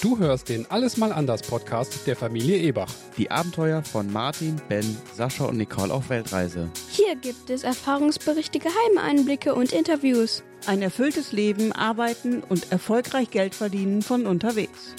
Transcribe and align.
Du 0.00 0.16
hörst 0.16 0.48
den 0.48 0.64
Alles 0.70 0.96
mal 0.96 1.10
anders 1.12 1.42
Podcast 1.42 2.06
der 2.06 2.14
Familie 2.14 2.56
Ebach. 2.58 2.94
Die 3.16 3.32
Abenteuer 3.32 3.82
von 3.82 4.12
Martin, 4.12 4.62
Ben, 4.68 4.96
Sascha 5.12 5.46
und 5.46 5.56
Nicole 5.56 5.92
auf 5.92 6.08
Weltreise. 6.08 6.70
Hier 6.88 7.16
gibt 7.16 7.50
es 7.50 7.64
Erfahrungsberichte, 7.64 8.60
geheime 8.60 9.02
Einblicke 9.02 9.56
und 9.56 9.72
Interviews. 9.72 10.44
Ein 10.66 10.82
erfülltes 10.82 11.32
Leben, 11.32 11.72
arbeiten 11.72 12.44
und 12.44 12.70
erfolgreich 12.70 13.30
Geld 13.30 13.56
verdienen 13.56 14.02
von 14.02 14.26
unterwegs. 14.26 14.94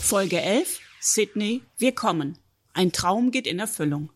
Folge 0.00 0.40
11 0.40 0.80
Sydney, 1.00 1.62
wir 1.76 1.94
kommen. 1.94 2.38
Ein 2.72 2.92
Traum 2.92 3.30
geht 3.30 3.46
in 3.46 3.58
Erfüllung. 3.58 4.10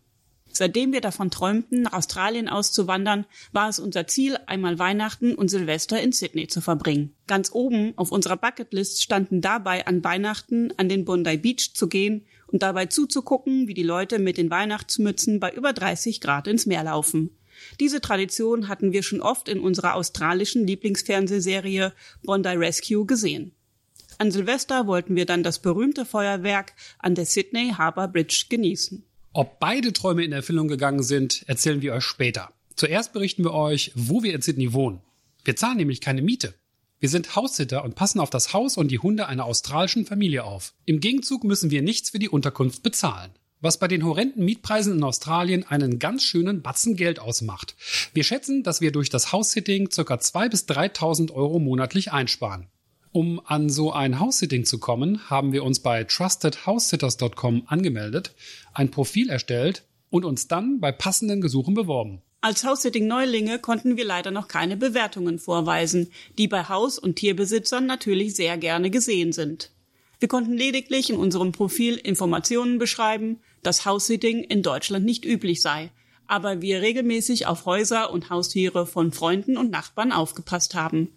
Seitdem 0.57 0.93
wir 0.93 1.01
davon 1.01 1.31
träumten, 1.31 1.81
nach 1.81 1.91
Australien 1.91 2.47
auszuwandern, 2.47 3.25
war 3.51 3.67
es 3.67 3.77
unser 3.77 4.07
Ziel, 4.07 4.37
einmal 4.45 4.79
Weihnachten 4.79 5.35
und 5.35 5.49
Silvester 5.49 6.01
in 6.01 6.13
Sydney 6.13 6.47
zu 6.47 6.61
verbringen. 6.61 7.13
Ganz 7.27 7.51
oben 7.51 7.91
auf 7.97 8.13
unserer 8.13 8.37
Bucketlist 8.37 9.03
standen 9.03 9.41
dabei 9.41 9.85
an 9.85 10.01
Weihnachten 10.05 10.71
an 10.77 10.87
den 10.87 11.03
Bondi 11.03 11.35
Beach 11.35 11.73
zu 11.73 11.89
gehen 11.89 12.25
und 12.47 12.63
dabei 12.63 12.85
zuzugucken, 12.85 13.67
wie 13.67 13.73
die 13.73 13.83
Leute 13.83 14.17
mit 14.17 14.37
den 14.37 14.49
Weihnachtsmützen 14.49 15.41
bei 15.41 15.51
über 15.51 15.73
30 15.73 16.21
Grad 16.21 16.47
ins 16.47 16.65
Meer 16.65 16.85
laufen. 16.85 17.31
Diese 17.81 17.99
Tradition 17.99 18.69
hatten 18.69 18.93
wir 18.93 19.03
schon 19.03 19.19
oft 19.19 19.49
in 19.49 19.59
unserer 19.59 19.95
australischen 19.95 20.65
Lieblingsfernsehserie 20.65 21.91
Bondi 22.23 22.49
Rescue 22.49 23.05
gesehen. 23.05 23.51
An 24.19 24.31
Silvester 24.31 24.87
wollten 24.87 25.17
wir 25.17 25.25
dann 25.25 25.43
das 25.43 25.59
berühmte 25.59 26.05
Feuerwerk 26.05 26.75
an 26.99 27.13
der 27.13 27.25
Sydney 27.25 27.73
Harbour 27.77 28.07
Bridge 28.07 28.45
genießen. 28.47 29.03
Ob 29.35 29.59
beide 29.59 29.91
Träume 29.91 30.23
in 30.23 30.31
Erfüllung 30.31 30.69
gegangen 30.69 31.03
sind, 31.03 31.43
erzählen 31.47 31.81
wir 31.81 31.93
euch 31.93 32.05
später. 32.05 32.53
Zuerst 32.77 33.11
berichten 33.11 33.43
wir 33.43 33.53
euch, 33.53 33.91
wo 33.93 34.23
wir 34.23 34.33
in 34.33 34.41
Sydney 34.41 34.71
wohnen. 34.71 35.01
Wir 35.43 35.57
zahlen 35.57 35.75
nämlich 35.75 35.99
keine 35.99 36.21
Miete. 36.21 36.53
Wir 37.01 37.09
sind 37.09 37.35
Haussitter 37.35 37.83
und 37.83 37.95
passen 37.95 38.21
auf 38.21 38.29
das 38.29 38.53
Haus 38.53 38.77
und 38.77 38.91
die 38.91 38.99
Hunde 38.99 39.27
einer 39.27 39.43
australischen 39.43 40.05
Familie 40.05 40.45
auf. 40.45 40.73
Im 40.85 41.01
Gegenzug 41.01 41.43
müssen 41.43 41.69
wir 41.69 41.81
nichts 41.81 42.11
für 42.11 42.19
die 42.19 42.29
Unterkunft 42.29 42.81
bezahlen. 42.81 43.31
Was 43.59 43.77
bei 43.77 43.89
den 43.89 44.05
horrenden 44.05 44.45
Mietpreisen 44.45 44.93
in 44.93 45.03
Australien 45.03 45.65
einen 45.67 45.99
ganz 45.99 46.23
schönen 46.23 46.61
Batzen 46.61 46.95
Geld 46.95 47.19
ausmacht. 47.19 47.75
Wir 48.13 48.23
schätzen, 48.23 48.63
dass 48.63 48.79
wir 48.79 48.93
durch 48.93 49.09
das 49.09 49.33
House-Sitting 49.33 49.89
ca. 49.89 50.01
2.000 50.01 50.49
bis 50.49 50.63
3.000 50.63 51.33
Euro 51.33 51.59
monatlich 51.59 52.13
einsparen. 52.13 52.67
Um 53.15 53.39
an 53.45 53.69
so 53.69 53.93
ein 53.93 54.19
House-Sitting 54.19 54.65
zu 54.65 54.77
kommen, 54.77 55.29
haben 55.29 55.53
wir 55.53 55.63
uns 55.63 55.79
bei 55.79 56.03
trustedhousesitters.com 56.03 57.63
angemeldet, 57.65 58.35
ein 58.73 58.91
Profil 58.91 59.29
erstellt 59.29 59.85
und 60.09 60.25
uns 60.25 60.49
dann 60.49 60.81
bei 60.81 60.91
passenden 60.91 61.39
Gesuchen 61.39 61.75
beworben. 61.75 62.21
Als 62.41 62.65
House-Sitting-Neulinge 62.65 63.59
konnten 63.59 63.95
wir 63.95 64.03
leider 64.03 64.31
noch 64.31 64.49
keine 64.49 64.75
Bewertungen 64.75 65.39
vorweisen, 65.39 66.11
die 66.37 66.49
bei 66.49 66.65
Haus- 66.65 66.99
und 66.99 67.15
Tierbesitzern 67.15 67.85
natürlich 67.85 68.35
sehr 68.35 68.57
gerne 68.57 68.89
gesehen 68.89 69.31
sind. 69.31 69.71
Wir 70.19 70.27
konnten 70.27 70.57
lediglich 70.57 71.09
in 71.09 71.15
unserem 71.15 71.53
Profil 71.53 71.95
Informationen 71.95 72.79
beschreiben, 72.79 73.39
dass 73.63 73.85
House-Sitting 73.85 74.43
in 74.43 74.61
Deutschland 74.61 75.05
nicht 75.05 75.23
üblich 75.23 75.61
sei, 75.61 75.89
aber 76.27 76.61
wir 76.61 76.81
regelmäßig 76.81 77.47
auf 77.47 77.65
Häuser 77.65 78.11
und 78.11 78.29
Haustiere 78.29 78.85
von 78.85 79.13
Freunden 79.13 79.55
und 79.55 79.71
Nachbarn 79.71 80.11
aufgepasst 80.11 80.75
haben. 80.75 81.13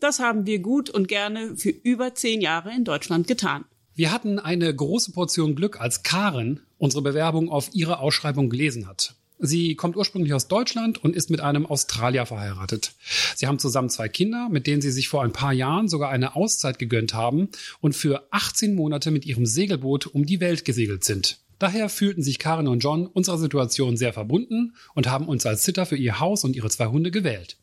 Das 0.00 0.18
haben 0.18 0.46
wir 0.46 0.58
gut 0.58 0.90
und 0.90 1.08
gerne 1.08 1.56
für 1.56 1.70
über 1.70 2.14
zehn 2.14 2.40
Jahre 2.40 2.74
in 2.74 2.84
Deutschland 2.84 3.26
getan. 3.26 3.64
Wir 3.94 4.10
hatten 4.10 4.38
eine 4.38 4.74
große 4.74 5.12
Portion 5.12 5.54
Glück, 5.54 5.80
als 5.80 6.02
Karen 6.02 6.60
unsere 6.78 7.02
Bewerbung 7.02 7.48
auf 7.48 7.70
ihre 7.74 8.00
Ausschreibung 8.00 8.50
gelesen 8.50 8.88
hat. 8.88 9.14
Sie 9.38 9.74
kommt 9.74 9.96
ursprünglich 9.96 10.32
aus 10.32 10.48
Deutschland 10.48 11.02
und 11.02 11.14
ist 11.14 11.30
mit 11.30 11.40
einem 11.40 11.66
Australier 11.66 12.24
verheiratet. 12.24 12.94
Sie 13.36 13.46
haben 13.46 13.58
zusammen 13.58 13.90
zwei 13.90 14.08
Kinder, 14.08 14.48
mit 14.48 14.66
denen 14.66 14.80
sie 14.80 14.90
sich 14.90 15.08
vor 15.08 15.22
ein 15.22 15.32
paar 15.32 15.52
Jahren 15.52 15.88
sogar 15.88 16.10
eine 16.10 16.34
Auszeit 16.34 16.78
gegönnt 16.78 17.14
haben 17.14 17.48
und 17.80 17.94
für 17.94 18.26
18 18.30 18.74
Monate 18.74 19.10
mit 19.10 19.26
ihrem 19.26 19.46
Segelboot 19.46 20.06
um 20.06 20.26
die 20.26 20.40
Welt 20.40 20.64
gesegelt 20.64 21.04
sind. 21.04 21.38
Daher 21.58 21.88
fühlten 21.88 22.22
sich 22.22 22.38
Karen 22.38 22.68
und 22.68 22.80
John 22.80 23.06
unserer 23.06 23.38
Situation 23.38 23.96
sehr 23.96 24.12
verbunden 24.12 24.74
und 24.94 25.08
haben 25.08 25.28
uns 25.28 25.46
als 25.46 25.64
Sitter 25.64 25.86
für 25.86 25.96
ihr 25.96 26.20
Haus 26.20 26.44
und 26.44 26.56
ihre 26.56 26.70
zwei 26.70 26.86
Hunde 26.86 27.10
gewählt 27.10 27.58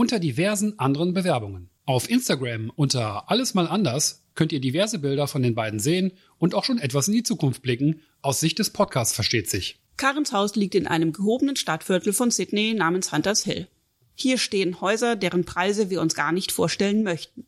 unter 0.00 0.18
diversen 0.18 0.78
anderen 0.78 1.12
Bewerbungen. 1.12 1.68
Auf 1.84 2.08
Instagram 2.08 2.72
unter 2.74 3.30
Alles 3.30 3.52
mal 3.52 3.68
anders 3.68 4.24
könnt 4.34 4.50
ihr 4.50 4.58
diverse 4.58 4.98
Bilder 4.98 5.28
von 5.28 5.42
den 5.42 5.54
beiden 5.54 5.78
sehen 5.78 6.12
und 6.38 6.54
auch 6.54 6.64
schon 6.64 6.78
etwas 6.78 7.08
in 7.08 7.12
die 7.12 7.22
Zukunft 7.22 7.60
blicken. 7.60 8.00
Aus 8.22 8.40
Sicht 8.40 8.58
des 8.58 8.70
Podcasts 8.70 9.14
versteht 9.14 9.50
sich. 9.50 9.78
Karens 9.98 10.32
Haus 10.32 10.56
liegt 10.56 10.74
in 10.74 10.86
einem 10.86 11.12
gehobenen 11.12 11.54
Stadtviertel 11.54 12.14
von 12.14 12.30
Sydney 12.30 12.72
namens 12.72 13.12
Hunters 13.12 13.44
Hill. 13.44 13.68
Hier 14.14 14.38
stehen 14.38 14.80
Häuser, 14.80 15.16
deren 15.16 15.44
Preise 15.44 15.90
wir 15.90 16.00
uns 16.00 16.14
gar 16.14 16.32
nicht 16.32 16.50
vorstellen 16.50 17.02
möchten. 17.02 17.44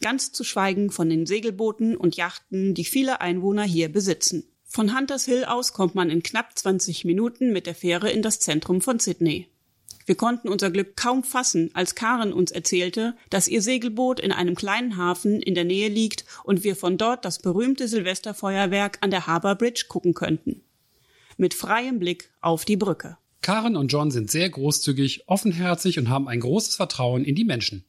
Ganz 0.00 0.32
zu 0.32 0.42
schweigen 0.42 0.90
von 0.90 1.08
den 1.08 1.24
Segelbooten 1.24 1.96
und 1.96 2.16
Yachten, 2.16 2.74
die 2.74 2.84
viele 2.84 3.20
Einwohner 3.20 3.62
hier 3.62 3.92
besitzen. 3.92 4.42
Von 4.64 4.96
Hunters 4.96 5.26
Hill 5.26 5.44
aus 5.44 5.72
kommt 5.72 5.94
man 5.94 6.10
in 6.10 6.24
knapp 6.24 6.58
20 6.58 7.04
Minuten 7.04 7.52
mit 7.52 7.66
der 7.66 7.76
Fähre 7.76 8.10
in 8.10 8.22
das 8.22 8.40
Zentrum 8.40 8.80
von 8.80 8.98
Sydney. 8.98 9.51
Wir 10.06 10.14
konnten 10.14 10.48
unser 10.48 10.70
Glück 10.70 10.96
kaum 10.96 11.22
fassen, 11.24 11.70
als 11.74 11.94
Karen 11.94 12.32
uns 12.32 12.50
erzählte, 12.50 13.16
dass 13.30 13.48
ihr 13.48 13.62
Segelboot 13.62 14.20
in 14.20 14.32
einem 14.32 14.54
kleinen 14.54 14.96
Hafen 14.96 15.40
in 15.40 15.54
der 15.54 15.64
Nähe 15.64 15.88
liegt 15.88 16.24
und 16.44 16.64
wir 16.64 16.76
von 16.76 16.98
dort 16.98 17.24
das 17.24 17.38
berühmte 17.38 17.88
Silvesterfeuerwerk 17.88 18.98
an 19.00 19.10
der 19.10 19.26
Harbour 19.26 19.54
Bridge 19.54 19.84
gucken 19.88 20.14
könnten. 20.14 20.62
Mit 21.36 21.54
freiem 21.54 21.98
Blick 21.98 22.30
auf 22.40 22.64
die 22.64 22.76
Brücke. 22.76 23.16
Karen 23.40 23.76
und 23.76 23.88
John 23.88 24.10
sind 24.10 24.30
sehr 24.30 24.48
großzügig, 24.48 25.28
offenherzig 25.28 25.98
und 25.98 26.08
haben 26.08 26.28
ein 26.28 26.40
großes 26.40 26.76
Vertrauen 26.76 27.24
in 27.24 27.34
die 27.34 27.44
Menschen. 27.44 27.84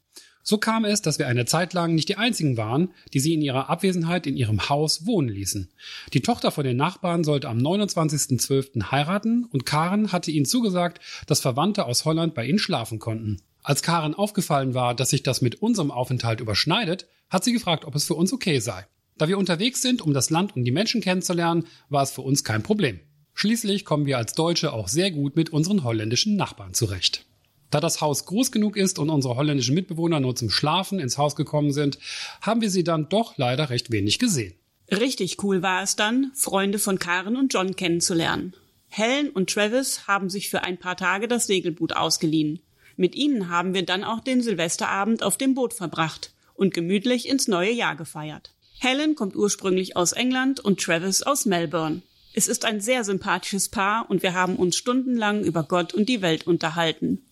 So 0.46 0.58
kam 0.58 0.84
es, 0.84 1.02
dass 1.02 1.20
wir 1.20 1.28
eine 1.28 1.46
Zeit 1.46 1.74
lang 1.74 1.96
nicht 1.96 2.10
die 2.10 2.18
einzigen 2.18 2.58
waren, 2.58 2.92
die 3.14 3.22
sie 3.22 3.34
in 3.34 3.42
ihrer 3.42 3.70
Abwesenheit 3.70 4.28
in 4.28 4.36
ihrem 4.36 4.68
Haus 4.68 5.06
wohnen 5.06 5.30
ließen. 5.30 5.72
Die 6.14 6.22
Tochter 6.22 6.52
von 6.52 6.66
den 6.66 6.76
Nachbarn 6.76 7.24
sollte 7.24 7.48
am 7.48 7.60
29.12. 7.60 8.92
heiraten 8.92 9.46
und 9.46 9.66
Karen 9.66 10.12
hatte 10.12 10.32
ihnen 10.32 10.46
zugesagt, 10.46 11.00
dass 11.28 11.40
Verwandte 11.40 11.86
aus 11.86 12.04
Holland 12.04 12.36
bei 12.36 12.46
ihnen 12.46 12.60
schlafen 12.60 13.00
konnten. 13.00 13.42
Als 13.64 13.82
Karen 13.82 14.14
aufgefallen 14.14 14.74
war, 14.74 14.94
dass 14.94 15.12
sich 15.12 15.24
das 15.24 15.42
mit 15.42 15.62
unserem 15.62 15.92
Aufenthalt 15.92 16.42
überschneidet, 16.42 17.08
hat 17.30 17.46
sie 17.46 17.54
gefragt, 17.54 17.86
ob 17.86 17.96
es 17.96 18.04
für 18.04 18.16
uns 18.16 18.34
okay 18.34 18.60
sei. 18.60 18.86
Da 19.18 19.30
wir 19.30 19.38
unterwegs 19.38 19.82
sind, 19.82 20.02
um 20.02 20.14
das 20.14 20.30
Land 20.30 20.58
und 20.58 20.66
die 20.66 20.72
Menschen 20.72 21.00
kennenzulernen, 21.00 21.68
war 21.88 22.04
es 22.04 22.12
für 22.12 22.22
uns 22.22 22.44
kein 22.44 22.64
Problem. 22.64 23.00
Schließlich 23.34 23.86
kommen 23.86 24.06
wir 24.06 24.18
als 24.18 24.34
Deutsche 24.34 24.74
auch 24.74 24.90
sehr 24.90 25.12
gut 25.12 25.38
mit 25.38 25.52
unseren 25.52 25.84
holländischen 25.84 26.36
Nachbarn 26.36 26.74
zurecht. 26.74 27.26
Da 27.74 27.80
das 27.80 28.02
Haus 28.02 28.28
groß 28.28 28.52
genug 28.52 28.78
ist 28.78 29.00
und 29.00 29.10
unsere 29.10 29.36
holländischen 29.36 29.74
Mitbewohner 29.74 30.20
nur 30.20 30.36
zum 30.36 30.52
Schlafen 30.52 31.00
ins 31.00 31.18
Haus 31.18 31.36
gekommen 31.36 31.74
sind, 31.74 31.98
haben 32.40 32.62
wir 32.62 32.70
sie 32.70 32.84
dann 32.84 33.10
doch 33.10 33.36
leider 33.38 33.72
recht 33.72 33.92
wenig 33.92 34.20
gesehen. 34.20 34.54
Richtig 34.92 35.44
cool 35.44 35.64
war 35.64 35.82
es 35.82 35.96
dann, 35.96 36.32
Freunde 36.36 36.78
von 36.78 37.00
Karen 37.00 37.36
und 37.36 37.52
John 37.52 37.76
kennenzulernen. 37.76 38.54
Helen 38.90 39.32
und 39.32 39.50
Travis 39.50 40.08
haben 40.08 40.30
sich 40.30 40.52
für 40.52 40.62
ein 40.62 40.78
paar 40.78 40.96
Tage 40.98 41.28
das 41.28 41.48
Segelboot 41.48 41.94
ausgeliehen. 41.94 42.60
Mit 42.96 43.16
ihnen 43.16 43.50
haben 43.50 43.74
wir 43.74 43.84
dann 43.84 44.04
auch 44.04 44.20
den 44.20 44.44
Silvesterabend 44.44 45.24
auf 45.24 45.38
dem 45.38 45.56
Boot 45.56 45.74
verbracht 45.74 46.32
und 46.54 46.76
gemütlich 46.76 47.28
ins 47.28 47.48
neue 47.48 47.72
Jahr 47.72 47.96
gefeiert. 47.96 48.54
Helen 48.78 49.16
kommt 49.16 49.36
ursprünglich 49.36 49.98
aus 49.98 50.12
England 50.12 50.60
und 50.60 50.80
Travis 50.80 51.24
aus 51.24 51.48
Melbourne. 51.48 52.04
Es 52.36 52.48
ist 52.48 52.66
ein 52.66 52.82
sehr 52.82 53.04
sympathisches 53.04 53.70
Paar 53.70 54.12
und 54.12 54.22
wir 54.22 54.36
haben 54.36 54.58
uns 54.58 54.76
stundenlang 54.76 55.44
über 55.44 55.64
Gott 55.64 55.96
und 55.96 56.08
die 56.08 56.22
Welt 56.22 56.46
unterhalten. 56.46 57.26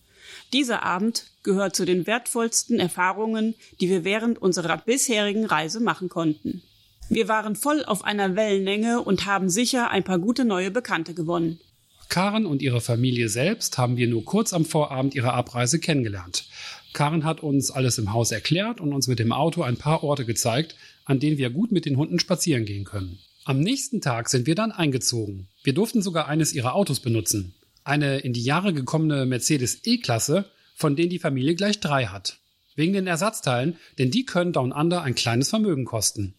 Dieser 0.52 0.82
Abend 0.82 1.26
gehört 1.42 1.74
zu 1.76 1.84
den 1.84 2.06
wertvollsten 2.06 2.78
Erfahrungen, 2.78 3.54
die 3.80 3.88
wir 3.88 4.04
während 4.04 4.40
unserer 4.40 4.78
bisherigen 4.78 5.46
Reise 5.46 5.80
machen 5.80 6.08
konnten. 6.08 6.62
Wir 7.08 7.28
waren 7.28 7.56
voll 7.56 7.84
auf 7.84 8.04
einer 8.04 8.36
Wellenlänge 8.36 9.02
und 9.02 9.26
haben 9.26 9.50
sicher 9.50 9.90
ein 9.90 10.04
paar 10.04 10.18
gute 10.18 10.44
neue 10.44 10.70
Bekannte 10.70 11.14
gewonnen. 11.14 11.58
Karen 12.08 12.46
und 12.46 12.62
ihre 12.62 12.80
Familie 12.80 13.28
selbst 13.28 13.78
haben 13.78 13.96
wir 13.96 14.06
nur 14.06 14.24
kurz 14.24 14.52
am 14.52 14.64
Vorabend 14.64 15.14
ihrer 15.14 15.34
Abreise 15.34 15.78
kennengelernt. 15.78 16.44
Karen 16.92 17.24
hat 17.24 17.42
uns 17.42 17.70
alles 17.70 17.98
im 17.98 18.12
Haus 18.12 18.32
erklärt 18.32 18.80
und 18.80 18.92
uns 18.92 19.08
mit 19.08 19.18
dem 19.18 19.32
Auto 19.32 19.62
ein 19.62 19.78
paar 19.78 20.04
Orte 20.04 20.26
gezeigt, 20.26 20.76
an 21.06 21.20
denen 21.20 21.38
wir 21.38 21.50
gut 21.50 21.72
mit 21.72 21.86
den 21.86 21.96
Hunden 21.96 22.18
spazieren 22.18 22.66
gehen 22.66 22.84
können. 22.84 23.18
Am 23.44 23.60
nächsten 23.60 24.00
Tag 24.00 24.28
sind 24.28 24.46
wir 24.46 24.54
dann 24.54 24.72
eingezogen. 24.72 25.48
Wir 25.64 25.72
durften 25.72 26.02
sogar 26.02 26.28
eines 26.28 26.52
ihrer 26.52 26.74
Autos 26.74 27.00
benutzen 27.00 27.54
eine 27.84 28.18
in 28.18 28.32
die 28.32 28.42
Jahre 28.42 28.72
gekommene 28.72 29.26
Mercedes 29.26 29.80
E-Klasse, 29.84 30.50
von 30.74 30.96
denen 30.96 31.10
die 31.10 31.18
Familie 31.18 31.54
gleich 31.54 31.80
drei 31.80 32.06
hat. 32.06 32.38
Wegen 32.74 32.92
den 32.92 33.06
Ersatzteilen, 33.06 33.76
denn 33.98 34.10
die 34.10 34.24
können 34.24 34.52
Down 34.52 34.72
Under 34.72 35.02
ein 35.02 35.14
kleines 35.14 35.50
Vermögen 35.50 35.84
kosten. 35.84 36.34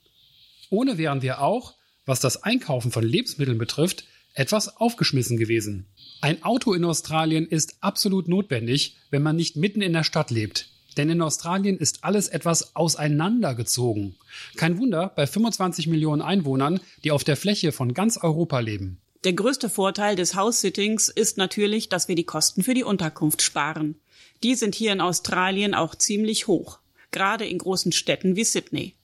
Ohne 0.70 0.98
wären 0.98 1.22
wir 1.22 1.42
auch, 1.42 1.76
was 2.06 2.20
das 2.20 2.44
Einkaufen 2.44 2.92
von 2.92 3.04
Lebensmitteln 3.04 3.58
betrifft, 3.58 4.06
etwas 4.34 4.78
aufgeschmissen 4.78 5.38
gewesen. 5.38 5.86
Ein 6.22 6.44
Auto 6.44 6.74
in 6.74 6.86
Australien 6.86 7.46
ist 7.46 7.78
absolut 7.82 8.28
notwendig, 8.28 8.98
wenn 9.12 9.22
man 9.22 9.36
nicht 9.36 9.56
mitten 9.56 9.82
in 9.82 9.94
der 9.94 10.04
Stadt 10.04 10.32
lebt. 10.32 10.70
Denn 10.98 11.10
in 11.10 11.22
Australien 11.22 11.78
ist 11.78 12.04
alles 12.04 12.28
etwas 12.28 12.76
auseinandergezogen. 12.76 14.16
Kein 14.56 14.78
Wunder 14.78 15.12
bei 15.16 15.26
25 15.26 15.88
Millionen 15.88 16.22
Einwohnern, 16.22 16.80
die 17.04 17.12
auf 17.12 17.24
der 17.24 17.36
Fläche 17.36 17.72
von 17.72 17.94
ganz 17.94 18.18
Europa 18.18 18.60
leben. 18.60 19.00
Der 19.24 19.32
größte 19.32 19.70
Vorteil 19.70 20.18
des 20.18 20.36
House-Sittings 20.36 21.08
ist 21.08 21.38
natürlich, 21.38 21.88
dass 21.88 22.10
wir 22.10 22.16
die 22.16 22.26
Kosten 22.26 22.62
für 22.62 22.74
die 22.74 22.84
Unterkunft 22.84 23.42
sparen. 23.42 23.96
Die 24.44 24.56
sind 24.56 24.76
hier 24.76 24.92
in 24.92 25.00
Australien 25.00 25.74
auch 25.74 25.96
ziemlich 25.96 26.48
hoch, 26.48 26.80
gerade 27.12 27.46
in 27.46 27.58
großen 27.58 27.94
Städten 27.94 28.36
wie 28.36 28.44
Sydney. 28.44 28.96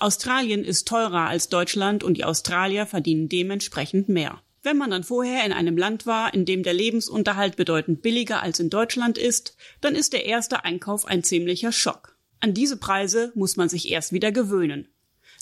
Australien 0.00 0.64
ist 0.64 0.88
teurer 0.88 1.28
als 1.28 1.50
Deutschland 1.50 2.02
und 2.02 2.16
die 2.16 2.24
Australier 2.24 2.86
verdienen 2.86 3.28
dementsprechend 3.28 4.08
mehr. 4.08 4.42
Wenn 4.64 4.76
man 4.76 4.90
dann 4.90 5.04
vorher 5.04 5.46
in 5.46 5.52
einem 5.52 5.76
Land 5.76 6.04
war, 6.04 6.34
in 6.34 6.44
dem 6.44 6.64
der 6.64 6.74
Lebensunterhalt 6.74 7.54
bedeutend 7.54 8.02
billiger 8.02 8.42
als 8.42 8.58
in 8.58 8.70
Deutschland 8.70 9.18
ist, 9.18 9.56
dann 9.80 9.94
ist 9.94 10.12
der 10.12 10.26
erste 10.26 10.64
Einkauf 10.64 11.06
ein 11.06 11.22
ziemlicher 11.22 11.70
Schock. 11.70 12.16
An 12.40 12.54
diese 12.54 12.76
Preise 12.76 13.30
muss 13.36 13.56
man 13.56 13.68
sich 13.68 13.88
erst 13.88 14.12
wieder 14.12 14.32
gewöhnen. 14.32 14.88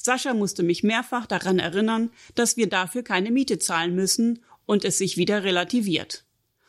Sascha 0.01 0.33
musste 0.33 0.63
mich 0.63 0.83
mehrfach 0.83 1.27
daran 1.27 1.59
erinnern, 1.59 2.11
dass 2.35 2.57
wir 2.57 2.69
dafür 2.69 3.03
keine 3.03 3.31
Miete 3.31 3.59
zahlen 3.59 3.95
müssen 3.95 4.41
und 4.65 4.85
es 4.85 4.99
sich 4.99 5.17
wieder 5.17 5.43
relativiert. 5.43 6.25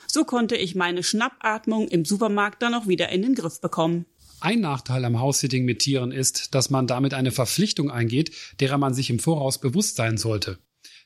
So 0.08 0.24
konnte 0.24 0.56
ich 0.56 0.74
meine 0.74 1.04
Schnappatmung 1.04 1.88
im 1.88 2.04
Supermarkt 2.04 2.62
dann 2.62 2.74
auch 2.74 2.88
wieder 2.88 3.10
in 3.10 3.22
den 3.22 3.36
Griff 3.36 3.62
bekommen. 3.62 4.06
Ein 4.42 4.62
Nachteil 4.62 5.06
am 5.06 5.20
House-Sitting 5.20 5.66
mit 5.66 5.80
Tieren 5.80 6.12
ist, 6.12 6.56
dass 6.56 6.70
man 6.70 6.88
damit 6.88 7.14
eine 7.14 7.31
Verpflichtung 7.31 7.92
eingeht, 7.92 8.31
derer 8.60 8.78
man 8.78 8.94
sich 8.94 9.10
im 9.10 9.20
Voraus 9.20 9.60
bewusst 9.60 9.98
sein 9.98 10.18
sollte. 10.18 10.58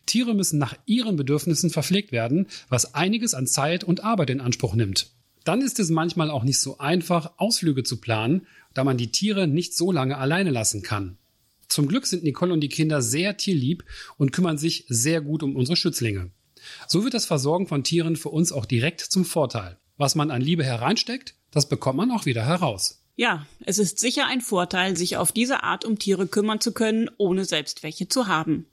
Tiere 0.06 0.34
müssen 0.34 0.60
nach 0.60 0.75
ihren 0.86 1.16
Bedürfnissen 1.16 1.70
verpflegt 1.70 2.12
werden, 2.12 2.48
was 2.70 2.94
einiges 2.94 3.34
an 3.34 3.48
Zeit 3.48 3.84
und 3.84 4.04
Arbeit 4.04 4.30
in 4.30 4.40
Anspruch 4.40 4.75
nimmt. 4.75 5.12
Dann 5.44 5.62
ist 5.62 5.80
es 5.80 5.90
manchmal 5.90 6.30
auch 6.30 6.44
nicht 6.44 6.60
so 6.60 6.78
einfach, 6.78 7.34
Ausflüge 7.38 7.84
zu 7.84 8.00
planen, 8.00 8.48
da 8.74 8.84
man 8.84 8.98
die 8.98 9.12
Tiere 9.12 9.48
nicht 9.48 9.75
so 9.75 9.92
lange 9.92 10.18
alleine 10.18 10.52
lassen 10.52 10.84
kann. 10.84 11.18
Zum 11.68 11.88
Glück 11.88 12.06
sind 12.06 12.24
Nicole 12.24 12.54
und 12.54 12.62
die 12.62 12.69
Kinder 12.69 13.01
sehr 13.01 13.38
tierlieb 13.38 13.83
und 14.18 14.31
kümmern 14.31 14.57
sich 14.57 14.86
sehr 14.88 15.21
gut 15.21 15.44
um 15.44 15.56
unsere 15.56 15.75
Schützlinge. 15.75 16.31
So 16.88 17.04
wird 17.04 17.13
das 17.13 17.25
Versorgen 17.25 17.68
von 17.68 17.83
Tieren 17.83 18.15
für 18.15 18.30
uns 18.30 18.51
auch 18.51 18.65
direkt 18.65 19.01
zum 19.01 19.25
Vorteil. 19.25 19.77
Was 19.98 20.15
man 20.15 20.31
an 20.31 20.42
Liebe 20.42 20.63
hereinsteckt, 20.63 21.36
das 21.51 21.69
bekommt 21.69 21.98
man 21.98 22.12
auch 22.12 22.25
wieder 22.25 22.45
heraus. 22.45 23.04
Ja, 23.15 23.45
es 23.63 23.77
ist 23.77 24.00
sicher 24.00 24.25
ein 24.25 24.42
Vorteil, 24.42 24.98
sich 24.98 25.18
auf 25.18 25.31
diese 25.31 25.63
Art 25.63 25.86
um 25.86 26.00
Tiere 26.00 26.27
kümmern 26.27 26.60
zu 26.60 26.74
können, 26.74 27.10
ohne 27.18 27.45
selbst 27.45 27.83
welche 27.83 28.07
zu 28.07 28.27
haben. 28.27 28.65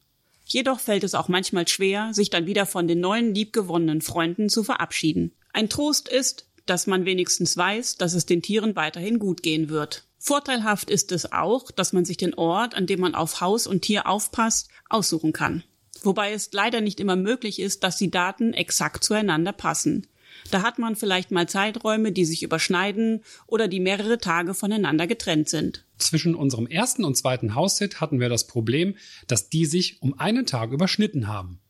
Jedoch 0.46 0.80
fällt 0.80 1.04
es 1.04 1.14
auch 1.14 1.28
manchmal 1.28 1.68
schwer, 1.68 2.12
sich 2.14 2.30
dann 2.30 2.46
wieder 2.46 2.66
von 2.66 2.88
den 2.88 3.00
neuen 3.00 3.34
liebgewonnenen 3.34 4.00
Freunden 4.00 4.48
zu 4.48 4.64
verabschieden. 4.64 5.32
Ein 5.52 5.68
Trost 5.68 6.08
ist, 6.08 6.48
dass 6.66 6.86
man 6.86 7.04
wenigstens 7.04 7.56
weiß, 7.56 7.96
dass 7.96 8.14
es 8.14 8.26
den 8.26 8.42
Tieren 8.42 8.76
weiterhin 8.76 9.18
gut 9.18 9.42
gehen 9.42 9.68
wird. 9.68 10.04
Vorteilhaft 10.22 10.90
ist 10.90 11.12
es 11.12 11.32
auch, 11.32 11.70
dass 11.70 11.94
man 11.94 12.04
sich 12.04 12.18
den 12.18 12.34
Ort, 12.34 12.74
an 12.74 12.86
dem 12.86 13.00
man 13.00 13.14
auf 13.14 13.40
Haus 13.40 13.66
und 13.66 13.80
Tier 13.80 14.06
aufpasst, 14.06 14.68
aussuchen 14.90 15.32
kann. 15.32 15.64
Wobei 16.02 16.32
es 16.32 16.50
leider 16.52 16.82
nicht 16.82 17.00
immer 17.00 17.16
möglich 17.16 17.58
ist, 17.58 17.84
dass 17.84 17.96
die 17.96 18.10
Daten 18.10 18.52
exakt 18.52 19.02
zueinander 19.02 19.52
passen. 19.52 20.06
Da 20.50 20.62
hat 20.62 20.78
man 20.78 20.94
vielleicht 20.94 21.30
mal 21.30 21.48
Zeiträume, 21.48 22.12
die 22.12 22.26
sich 22.26 22.42
überschneiden 22.42 23.22
oder 23.46 23.66
die 23.66 23.80
mehrere 23.80 24.18
Tage 24.18 24.52
voneinander 24.52 25.06
getrennt 25.06 25.48
sind. 25.48 25.86
Zwischen 25.96 26.34
unserem 26.34 26.66
ersten 26.66 27.04
und 27.04 27.16
zweiten 27.16 27.54
Haussit 27.54 28.02
hatten 28.02 28.20
wir 28.20 28.28
das 28.28 28.46
Problem, 28.46 28.96
dass 29.26 29.48
die 29.48 29.64
sich 29.64 30.02
um 30.02 30.18
einen 30.18 30.44
Tag 30.44 30.70
überschnitten 30.70 31.28
haben. 31.28 31.60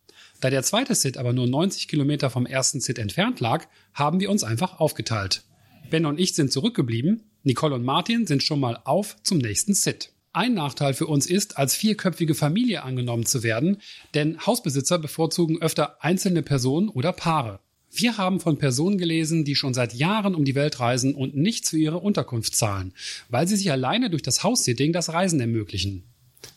Da 0.41 0.51
der 0.51 0.65
zweite 0.65 0.97
Sit 0.97 1.19
aber 1.19 1.33
nur 1.33 1.47
90 1.47 1.87
Kilometer 1.87 2.31
vom 2.31 2.47
ersten 2.47 2.81
Sit 2.81 2.99
entfernt 2.99 3.39
lag, 3.39 3.67
haben 3.95 4.19
wir 4.19 4.31
uns 4.31 4.43
einfach 4.43 4.81
aufgeteilt. 4.81 5.45
Ben 5.91 6.07
und 6.07 6.19
ich 6.19 6.35
sind 6.35 6.53
zurückgeblieben, 6.53 7.25
Nicole 7.43 7.75
und 7.75 7.85
Martin 7.85 8.27
sind 8.27 8.43
schon 8.43 8.61
mal 8.61 8.81
auf 8.85 9.17
zum 9.23 9.39
nächsten 9.39 9.75
Sit. 9.75 10.13
Ein 10.33 10.55
Nachteil 10.55 10.95
für 10.95 11.07
uns 11.07 11.27
ist, 11.27 11.59
als 11.59 11.75
vierköpfige 11.75 12.37
Familie 12.37 12.85
angenommen 12.85 13.27
zu 13.27 13.43
werden, 13.43 13.79
denn 14.15 14.47
Hausbesitzer 14.47 14.99
bevorzugen 14.99 15.61
öfter 15.61 16.05
einzelne 16.05 16.43
Personen 16.43 16.89
oder 16.89 17.13
Paare. 17.13 17.59
Wir 17.91 18.17
haben 18.17 18.39
von 18.39 18.57
Personen 18.57 18.99
gelesen, 18.99 19.45
die 19.45 19.57
schon 19.57 19.75
seit 19.75 19.93
Jahren 19.93 20.37
um 20.37 20.45
die 20.45 20.55
Welt 20.55 20.79
reisen 20.79 21.17
und 21.17 21.37
nichts 21.37 21.71
für 21.71 21.79
ihre 21.79 21.99
Unterkunft 21.99 22.55
zahlen, 22.55 22.95
weil 23.29 23.49
sie 23.49 23.57
sich 23.57 23.73
alleine 23.73 24.11
durch 24.11 24.23
das 24.23 24.45
House-Sitting 24.45 24.93
das 24.93 25.13
Reisen 25.13 25.41
ermöglichen. 25.41 26.05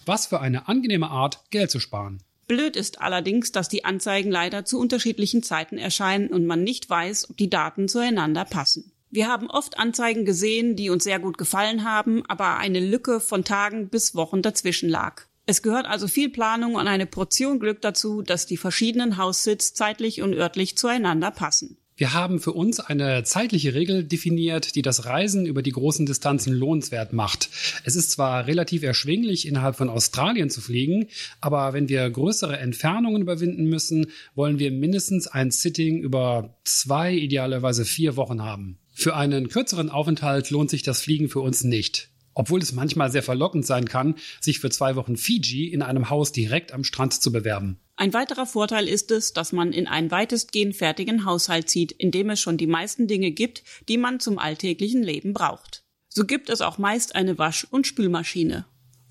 Was 0.05 0.27
für 0.27 0.39
eine 0.39 0.67
angenehme 0.67 1.09
Art, 1.09 1.39
Geld 1.49 1.71
zu 1.71 1.79
sparen. 1.79 2.21
Blöd 2.47 2.75
ist 2.75 3.01
allerdings, 3.01 3.51
dass 3.51 3.69
die 3.69 3.85
Anzeigen 3.85 4.29
leider 4.29 4.65
zu 4.65 4.79
unterschiedlichen 4.79 5.41
Zeiten 5.41 5.79
erscheinen 5.79 6.27
und 6.27 6.45
man 6.45 6.63
nicht 6.63 6.87
weiß, 6.87 7.31
ob 7.31 7.37
die 7.37 7.49
Daten 7.49 7.87
zueinander 7.87 8.45
passen. 8.45 8.92
Wir 9.15 9.27
haben 9.27 9.47
oft 9.47 9.77
Anzeigen 9.77 10.25
gesehen, 10.25 10.75
die 10.75 10.89
uns 10.89 11.03
sehr 11.03 11.19
gut 11.19 11.37
gefallen 11.37 11.83
haben, 11.83 12.25
aber 12.27 12.57
eine 12.57 12.79
Lücke 12.79 13.19
von 13.19 13.43
Tagen 13.43 13.89
bis 13.89 14.15
Wochen 14.15 14.41
dazwischen 14.41 14.89
lag. 14.89 15.25
Es 15.45 15.61
gehört 15.61 15.85
also 15.85 16.07
viel 16.07 16.29
Planung 16.29 16.73
und 16.73 16.87
eine 16.87 17.05
Portion 17.05 17.59
Glück 17.59 17.79
dazu, 17.83 18.23
dass 18.23 18.47
die 18.47 18.57
verschiedenen 18.57 19.17
Haussits 19.17 19.75
zeitlich 19.75 20.23
und 20.23 20.33
örtlich 20.33 20.79
zueinander 20.79 21.29
passen. 21.29 21.77
Wir 21.95 22.13
haben 22.13 22.39
für 22.39 22.53
uns 22.53 22.79
eine 22.79 23.23
zeitliche 23.23 23.75
Regel 23.75 24.03
definiert, 24.03 24.73
die 24.73 24.81
das 24.81 25.05
Reisen 25.05 25.45
über 25.45 25.61
die 25.61 25.73
großen 25.73 26.07
Distanzen 26.07 26.51
lohnenswert 26.51 27.13
macht. 27.13 27.51
Es 27.83 27.95
ist 27.95 28.09
zwar 28.09 28.47
relativ 28.47 28.81
erschwinglich, 28.81 29.47
innerhalb 29.47 29.75
von 29.75 29.89
Australien 29.89 30.49
zu 30.49 30.59
fliegen, 30.59 31.05
aber 31.39 31.73
wenn 31.73 31.87
wir 31.87 32.09
größere 32.09 32.57
Entfernungen 32.57 33.21
überwinden 33.21 33.65
müssen, 33.65 34.07
wollen 34.33 34.57
wir 34.57 34.71
mindestens 34.71 35.27
ein 35.27 35.51
Sitting 35.51 36.01
über 36.01 36.57
zwei, 36.63 37.13
idealerweise 37.13 37.85
vier 37.85 38.15
Wochen 38.15 38.41
haben. 38.41 38.79
Für 38.93 39.15
einen 39.15 39.49
kürzeren 39.49 39.89
Aufenthalt 39.89 40.49
lohnt 40.49 40.69
sich 40.69 40.83
das 40.83 41.01
Fliegen 41.01 41.29
für 41.29 41.41
uns 41.41 41.63
nicht 41.63 42.09
obwohl 42.33 42.61
es 42.61 42.71
manchmal 42.71 43.11
sehr 43.11 43.23
verlockend 43.23 43.65
sein 43.65 43.87
kann, 43.87 44.15
sich 44.39 44.59
für 44.59 44.69
zwei 44.69 44.95
Wochen 44.95 45.17
Fiji 45.17 45.67
in 45.67 45.81
einem 45.81 46.09
Haus 46.09 46.31
direkt 46.31 46.71
am 46.71 46.83
Strand 46.83 47.13
zu 47.13 47.31
bewerben. 47.31 47.79
Ein 47.95 48.13
weiterer 48.13 48.45
Vorteil 48.45 48.87
ist 48.87 49.11
es, 49.11 49.33
dass 49.33 49.51
man 49.51 49.71
in 49.71 49.87
einen 49.87 50.09
weitestgehend 50.09 50.75
fertigen 50.75 51.25
Haushalt 51.25 51.69
zieht, 51.69 51.91
in 51.91 52.11
dem 52.11 52.29
es 52.31 52.39
schon 52.39 52.57
die 52.57 52.67
meisten 52.67 53.07
Dinge 53.07 53.31
gibt, 53.31 53.63
die 53.87 53.97
man 53.97 54.19
zum 54.19 54.39
alltäglichen 54.39 55.03
Leben 55.03 55.33
braucht. 55.33 55.83
So 56.09 56.25
gibt 56.25 56.49
es 56.49 56.61
auch 56.61 56.77
meist 56.77 57.15
eine 57.15 57.37
Wasch- 57.37 57.67
und 57.69 57.85
Spülmaschine. 57.87 58.65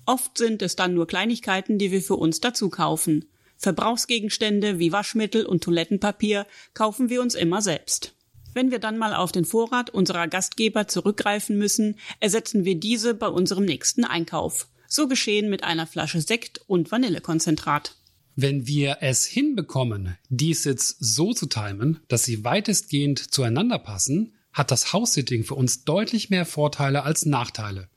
Oft 0.05 0.37
sind 0.37 0.61
es 0.61 0.75
dann 0.75 0.93
nur 0.93 1.07
Kleinigkeiten, 1.07 1.77
die 1.77 1.91
wir 1.91 2.01
für 2.01 2.15
uns 2.15 2.41
dazu 2.41 2.69
kaufen. 2.69 3.25
Verbrauchsgegenstände 3.57 4.79
wie 4.79 4.91
Waschmittel 4.91 5.45
und 5.45 5.63
Toilettenpapier 5.63 6.45
kaufen 6.73 7.09
wir 7.09 7.21
uns 7.21 7.35
immer 7.35 7.61
selbst. 7.61 8.13
Wenn 8.53 8.71
wir 8.71 8.79
dann 8.79 8.97
mal 8.97 9.15
auf 9.15 9.31
den 9.31 9.45
Vorrat 9.45 9.89
unserer 9.89 10.27
Gastgeber 10.27 10.87
zurückgreifen 10.87 11.57
müssen, 11.57 11.95
ersetzen 12.19 12.65
wir 12.65 12.75
diese 12.75 13.13
bei 13.13 13.27
unserem 13.27 13.65
nächsten 13.65 14.05
Einkauf. 14.05 14.67
So 14.87 15.07
geschehen 15.07 15.49
mit 15.49 15.63
einer 15.63 15.87
Flasche 15.87 16.21
Sekt 16.21 16.61
und 16.67 16.91
Vanillekonzentrat. 16.91 17.95
Wenn 18.35 18.67
wir 18.67 18.97
es 19.01 19.25
hinbekommen, 19.25 20.17
die 20.29 20.53
Sits 20.53 20.95
so 20.99 21.33
zu 21.33 21.47
timen, 21.47 21.99
dass 22.07 22.23
sie 22.23 22.43
weitestgehend 22.43 23.19
zueinander 23.19 23.79
passen, 23.79 24.33
hat 24.51 24.71
das 24.71 24.93
House-Sitting 24.93 25.43
für 25.43 25.55
uns 25.55 25.83
deutlich 25.83 26.29
mehr 26.29 26.45
Vorteile 26.45 27.03
als 27.03 27.25
Nachteile. 27.25 27.89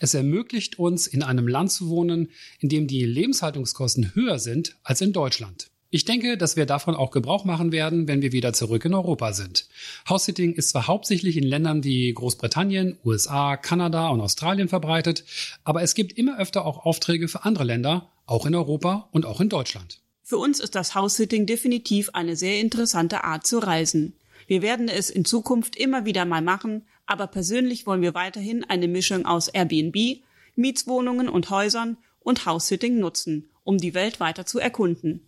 Es 0.00 0.14
ermöglicht 0.14 0.78
uns, 0.78 1.06
in 1.06 1.22
einem 1.22 1.46
Land 1.46 1.70
zu 1.70 1.88
wohnen, 1.88 2.30
in 2.58 2.68
dem 2.68 2.88
die 2.88 3.04
Lebenshaltungskosten 3.04 4.14
höher 4.14 4.38
sind 4.38 4.76
als 4.82 5.00
in 5.00 5.12
Deutschland. 5.12 5.70
Ich 5.92 6.04
denke, 6.04 6.38
dass 6.38 6.54
wir 6.54 6.66
davon 6.66 6.94
auch 6.94 7.10
Gebrauch 7.10 7.44
machen 7.44 7.72
werden, 7.72 8.06
wenn 8.06 8.22
wir 8.22 8.30
wieder 8.30 8.52
zurück 8.52 8.84
in 8.84 8.94
Europa 8.94 9.32
sind. 9.32 9.66
House-Sitting 10.08 10.52
ist 10.52 10.68
zwar 10.68 10.86
hauptsächlich 10.86 11.36
in 11.36 11.42
Ländern 11.42 11.82
wie 11.82 12.14
Großbritannien, 12.14 12.96
USA, 13.04 13.56
Kanada 13.56 14.08
und 14.10 14.20
Australien 14.20 14.68
verbreitet, 14.68 15.24
aber 15.64 15.82
es 15.82 15.94
gibt 15.94 16.12
immer 16.12 16.38
öfter 16.38 16.64
auch 16.64 16.86
Aufträge 16.86 17.26
für 17.26 17.44
andere 17.44 17.64
Länder, 17.64 18.08
auch 18.26 18.46
in 18.46 18.54
Europa 18.54 19.08
und 19.10 19.26
auch 19.26 19.40
in 19.40 19.48
Deutschland. 19.48 20.00
Für 20.22 20.38
uns 20.38 20.60
ist 20.60 20.76
das 20.76 20.94
House-Sitting 20.94 21.46
definitiv 21.46 22.10
eine 22.10 22.36
sehr 22.36 22.60
interessante 22.60 23.24
Art 23.24 23.44
zu 23.44 23.58
reisen. 23.58 24.14
Wir 24.46 24.62
werden 24.62 24.88
es 24.88 25.10
in 25.10 25.24
Zukunft 25.24 25.74
immer 25.74 26.04
wieder 26.04 26.24
mal 26.24 26.40
machen, 26.40 26.86
aber 27.06 27.26
persönlich 27.26 27.84
wollen 27.84 28.02
wir 28.02 28.14
weiterhin 28.14 28.62
eine 28.62 28.86
Mischung 28.86 29.26
aus 29.26 29.48
Airbnb, 29.48 30.22
Mietswohnungen 30.54 31.28
und 31.28 31.50
Häusern 31.50 31.96
und 32.20 32.46
House-Sitting 32.46 33.00
nutzen, 33.00 33.50
um 33.64 33.78
die 33.78 33.94
Welt 33.94 34.20
weiter 34.20 34.46
zu 34.46 34.60
erkunden. 34.60 35.26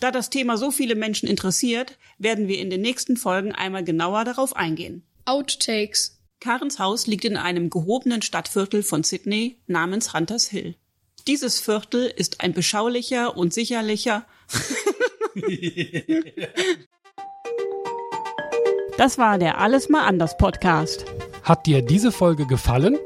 Da 0.00 0.10
das 0.10 0.30
Thema 0.30 0.56
so 0.56 0.70
viele 0.70 0.94
Menschen 0.94 1.28
interessiert, 1.28 1.98
werden 2.18 2.48
wir 2.48 2.58
in 2.58 2.70
den 2.70 2.80
nächsten 2.80 3.16
Folgen 3.16 3.52
einmal 3.52 3.84
genauer 3.84 4.24
darauf 4.24 4.56
eingehen. 4.56 5.02
Outtakes. 5.24 6.18
Karens 6.40 6.78
Haus 6.78 7.06
liegt 7.06 7.24
in 7.26 7.36
einem 7.36 7.68
gehobenen 7.68 8.22
Stadtviertel 8.22 8.82
von 8.82 9.02
Sydney 9.02 9.58
namens 9.66 10.14
Hunters 10.14 10.48
Hill. 10.48 10.74
Dieses 11.26 11.60
Viertel 11.60 12.06
ist 12.16 12.40
ein 12.40 12.54
beschaulicher 12.54 13.36
und 13.36 13.52
sicherlicher. 13.52 14.24
das 18.96 19.18
war 19.18 19.36
der 19.38 19.58
Alles 19.58 19.90
mal 19.90 20.06
anders 20.06 20.38
Podcast. 20.38 21.04
Hat 21.42 21.66
dir 21.66 21.82
diese 21.82 22.10
Folge 22.10 22.46
gefallen? 22.46 22.96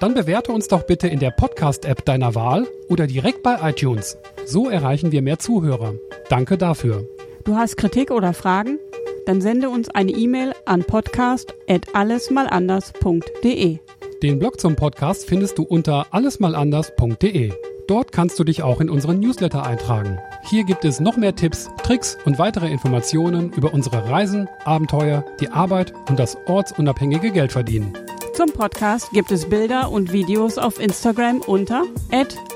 Dann 0.00 0.14
bewerte 0.14 0.52
uns 0.52 0.68
doch 0.68 0.84
bitte 0.84 1.08
in 1.08 1.18
der 1.18 1.30
Podcast-App 1.30 2.04
deiner 2.06 2.34
Wahl 2.34 2.66
oder 2.88 3.06
direkt 3.06 3.42
bei 3.42 3.58
iTunes. 3.68 4.16
So 4.50 4.70
erreichen 4.70 5.12
wir 5.12 5.20
mehr 5.20 5.38
Zuhörer. 5.38 5.96
Danke 6.30 6.56
dafür. 6.56 7.06
Du 7.44 7.56
hast 7.56 7.76
Kritik 7.76 8.10
oder 8.10 8.32
Fragen? 8.32 8.78
Dann 9.26 9.42
sende 9.42 9.68
uns 9.68 9.90
eine 9.90 10.12
E-Mail 10.12 10.54
an 10.64 10.84
podcast@allesmalanders.de. 10.84 13.78
Den 14.22 14.38
Blog 14.38 14.58
zum 14.58 14.74
Podcast 14.74 15.26
findest 15.26 15.58
du 15.58 15.64
unter 15.64 16.06
allesmalanders.de. 16.12 17.52
Dort 17.88 18.10
kannst 18.10 18.38
du 18.38 18.44
dich 18.44 18.62
auch 18.62 18.80
in 18.80 18.88
unseren 18.88 19.20
Newsletter 19.20 19.66
eintragen. 19.66 20.18
Hier 20.44 20.64
gibt 20.64 20.86
es 20.86 20.98
noch 20.98 21.18
mehr 21.18 21.36
Tipps, 21.36 21.68
Tricks 21.82 22.16
und 22.24 22.38
weitere 22.38 22.70
Informationen 22.70 23.52
über 23.52 23.74
unsere 23.74 24.08
Reisen, 24.08 24.48
Abenteuer, 24.64 25.26
die 25.40 25.50
Arbeit 25.50 25.92
und 26.08 26.18
das 26.18 26.38
ortsunabhängige 26.46 27.32
Geldverdienen. 27.32 27.92
Zum 28.38 28.52
Podcast 28.52 29.10
gibt 29.10 29.32
es 29.32 29.48
Bilder 29.48 29.90
und 29.90 30.12
Videos 30.12 30.58
auf 30.58 30.78
Instagram 30.78 31.40
unter 31.40 31.82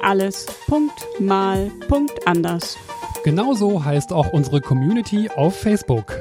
alles.mal.anders. 0.00 2.78
Genauso 3.24 3.84
heißt 3.84 4.12
auch 4.12 4.32
unsere 4.32 4.60
Community 4.60 5.28
auf 5.34 5.58
Facebook 5.58 6.16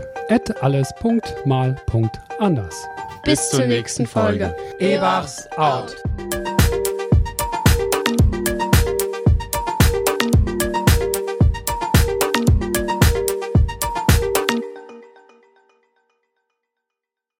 alles.mal.anders. 0.63 2.87
Bis 3.23 3.51
zur 3.51 3.67
nächsten 3.67 4.07
Folge. 4.07 4.55
Ebachs 4.79 5.47
out. 5.55 5.95